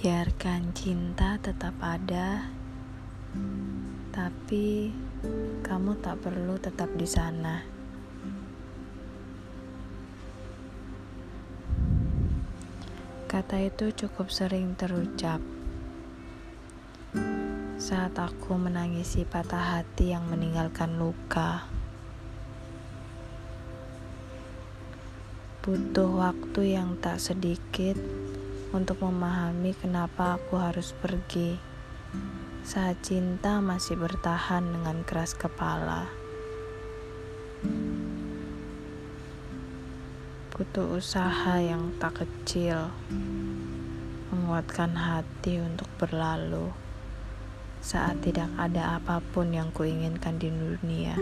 Biarkan 0.00 0.72
cinta 0.72 1.36
tetap 1.44 1.76
ada, 1.84 2.48
tapi 4.08 4.96
kamu 5.60 6.00
tak 6.00 6.24
perlu 6.24 6.56
tetap 6.56 6.88
di 6.96 7.04
sana. 7.04 7.60
Kata 13.28 13.60
itu 13.60 13.92
cukup 13.92 14.32
sering 14.32 14.72
terucap 14.72 15.44
saat 17.76 18.16
aku 18.16 18.56
menangisi 18.56 19.28
patah 19.28 19.84
hati 19.84 20.16
yang 20.16 20.24
meninggalkan 20.32 20.96
luka. 20.96 21.68
Butuh 25.60 26.08
waktu 26.08 26.72
yang 26.72 26.96
tak 27.04 27.20
sedikit 27.20 28.00
untuk 28.70 29.02
memahami 29.02 29.74
kenapa 29.74 30.38
aku 30.38 30.54
harus 30.54 30.94
pergi 30.94 31.58
saat 32.62 33.02
cinta 33.02 33.58
masih 33.58 33.98
bertahan 33.98 34.62
dengan 34.62 35.02
keras 35.02 35.34
kepala. 35.34 36.06
Butuh 40.54 41.00
usaha 41.00 41.56
yang 41.58 41.90
tak 41.98 42.22
kecil, 42.22 42.92
menguatkan 44.30 44.92
hati 44.94 45.58
untuk 45.58 45.88
berlalu 45.98 46.70
saat 47.80 48.20
tidak 48.20 48.52
ada 48.60 49.00
apa 49.00 49.24
pun 49.32 49.50
yang 49.56 49.72
kuinginkan 49.72 50.36
di 50.36 50.52
dunia 50.52 51.16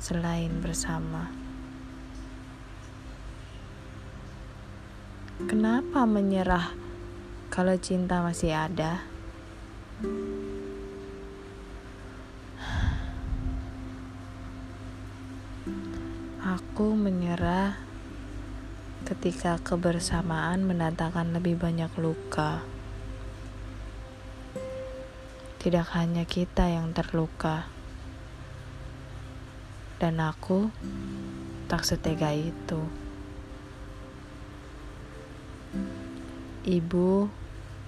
selain 0.00 0.64
bersama. 0.64 1.47
Kenapa 5.46 6.02
menyerah 6.02 6.74
kalau 7.46 7.78
cinta 7.78 8.18
masih 8.26 8.58
ada? 8.58 9.06
Aku 16.42 16.98
menyerah 16.98 17.78
ketika 19.06 19.62
kebersamaan 19.62 20.66
mendatangkan 20.66 21.30
lebih 21.30 21.54
banyak 21.54 21.94
luka. 22.02 22.66
Tidak 25.62 25.86
hanya 25.94 26.26
kita 26.26 26.66
yang 26.66 26.90
terluka, 26.90 27.70
dan 30.02 30.18
aku 30.18 30.74
tak 31.70 31.86
setega 31.86 32.34
itu. 32.34 33.07
Ibu, 36.68 37.24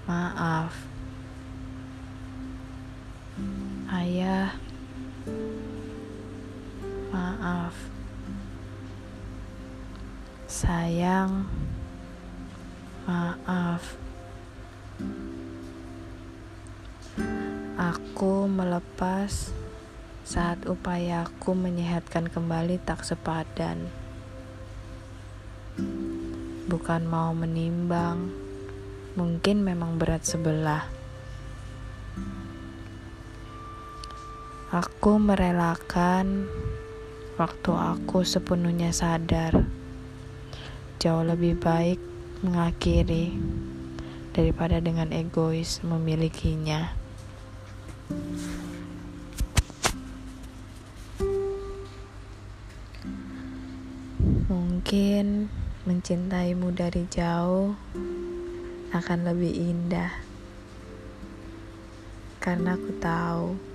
maaf. 0.08 0.72
Ayah, 3.92 4.56
maaf. 7.12 7.76
Sayang, 10.48 11.44
maaf. 13.04 13.84
Aku 17.76 18.48
melepas 18.48 19.52
saat 20.24 20.64
upayaku 20.64 21.52
menyehatkan 21.52 22.32
kembali 22.32 22.80
tak 22.80 23.04
sepadan. 23.04 23.92
Bukan 26.64 27.04
mau 27.04 27.36
menimbang 27.36 28.48
mungkin 29.18 29.66
memang 29.66 29.98
berat 29.98 30.22
sebelah. 30.22 30.86
Aku 34.70 35.18
merelakan 35.18 36.46
waktu 37.34 37.72
aku 37.74 38.22
sepenuhnya 38.22 38.94
sadar. 38.94 39.66
Jauh 41.02 41.26
lebih 41.26 41.58
baik 41.58 41.98
mengakhiri 42.46 43.34
daripada 44.30 44.78
dengan 44.78 45.10
egois 45.10 45.82
memilikinya. 45.82 46.94
Mungkin 54.46 55.50
mencintaimu 55.82 56.70
dari 56.76 57.10
jauh 57.10 57.74
akan 58.90 59.30
lebih 59.30 59.54
indah 59.54 60.10
karena 62.40 62.74
aku 62.74 62.90
tahu 62.98 63.70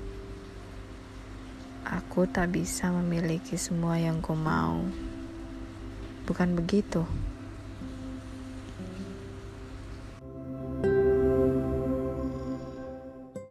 aku 1.85 2.25
tak 2.25 2.49
bisa 2.49 2.89
memiliki 2.89 3.55
semua 3.61 4.01
yang 4.01 4.17
ku 4.19 4.33
mau. 4.33 4.81
Bukan 6.25 6.57
begitu? 6.57 7.05